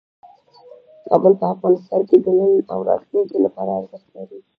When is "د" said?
2.25-2.27